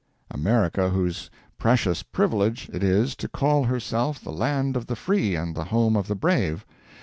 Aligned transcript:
America, 0.31 0.89
whose 0.89 1.29
precious 1.59 2.01
privilege 2.01 2.71
it 2.73 2.81
is 2.81 3.15
to 3.15 3.27
call 3.27 3.65
herself 3.65 4.19
the 4.19 4.31
Land 4.31 4.75
of 4.75 4.87
the 4.87 4.95
Free 4.95 5.35
and 5.35 5.53
the 5.53 5.65
Home 5.65 5.95
of 5.95 6.07
the 6.07 6.15
Brave. 6.15 6.65